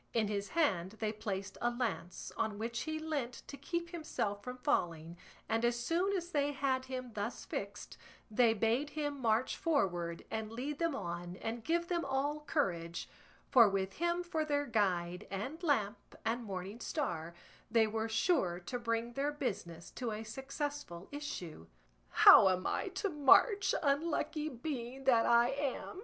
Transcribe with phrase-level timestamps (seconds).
[0.15, 4.57] In his hand they placed a lance, on which he leant to keep himself from
[4.57, 5.15] falling,
[5.47, 7.99] and as soon as they had him thus fixed
[8.31, 13.07] they bade him march forward and lead them on and give them all courage;
[13.51, 17.35] for with him for their guide and lamp and morning star,
[17.69, 21.67] they were sure to bring their business to a successful issue.
[22.09, 25.99] "How am I to march, unlucky being that I am?"